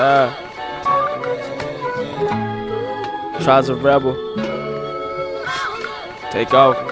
[0.00, 0.32] Yeah.
[3.42, 4.14] Tries a rebel.
[6.32, 6.89] Take off.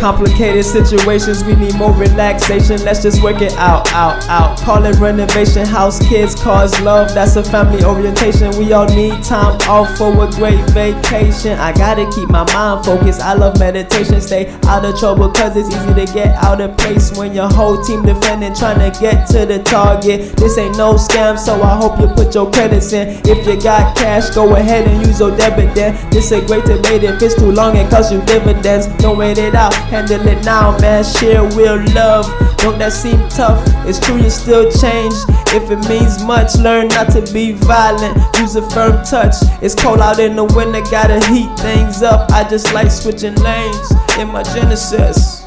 [0.00, 2.82] Complicated situations, we need more relaxation.
[2.84, 4.58] Let's just work it out, out, out.
[4.60, 7.14] Call it renovation, house, kids, cars, love.
[7.14, 8.50] That's a family orientation.
[8.58, 11.58] We all need time off for a great vacation.
[11.58, 13.20] I gotta keep my mind focused.
[13.20, 14.20] I love meditation.
[14.20, 17.82] Stay out of trouble, cause it's easy to get out of place when your whole
[17.82, 20.36] team defending, trying to get to the target.
[20.36, 23.20] This ain't no scam, so I hope you put your credits in.
[23.24, 25.94] If you got cash, go ahead and use your debit then.
[26.10, 27.04] This a great debate.
[27.04, 28.88] If it's too long, it costs you dividends.
[28.98, 31.04] Don't wait it out handle it now, man.
[31.04, 32.26] Share real love.
[32.58, 33.62] Don't that seem tough?
[33.86, 35.14] It's true, you still change.
[35.52, 38.16] If it means much, learn not to be violent.
[38.38, 39.34] Use a firm touch.
[39.62, 42.30] It's cold out in the winter, gotta heat things up.
[42.32, 45.42] I just like switching lanes in my Genesis.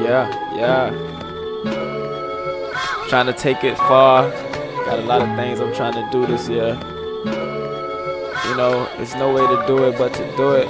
[0.00, 0.90] Yeah, yeah.
[3.08, 4.30] Trying to take it far.
[4.86, 6.78] Got a lot of things I'm trying to do this year.
[8.48, 10.66] You know, there's no way to do it but to do it.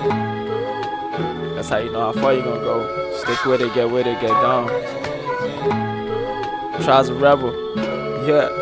[1.61, 3.13] That's how you know how far you're gonna go.
[3.19, 4.67] Stick with it, get with it, get gone.
[6.83, 7.53] Tries a rebel.
[8.27, 8.60] Yeah.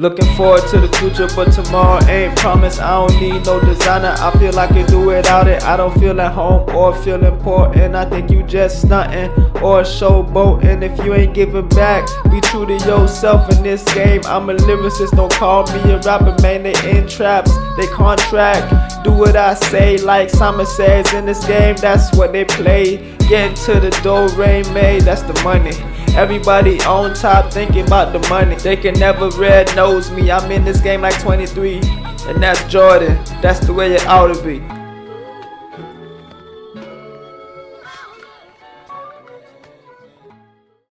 [0.00, 2.80] Looking forward to the future, but tomorrow ain't promised.
[2.80, 4.14] I don't need no designer.
[4.16, 5.62] I feel like I can do without it.
[5.64, 7.94] I don't feel at home or feel important.
[7.94, 10.80] I think you just stunting or showboating.
[10.82, 14.22] If you ain't giving back, be true to yourself in this game.
[14.24, 16.62] I'm a lyricist, don't call me a rapper, man.
[16.62, 19.04] They in traps, they contract.
[19.04, 21.76] Do what I say, like Simon says in this game.
[21.76, 22.96] That's what they play.
[23.28, 25.02] Getting to the door, rain made.
[25.02, 25.76] That's the money.
[26.16, 28.56] Everybody on top thinking about the money.
[28.56, 30.30] They can never red nose me.
[30.30, 31.80] I'm in this game like 23.
[32.26, 33.18] And that's Jordan.
[33.40, 34.79] That's the way it ought to be.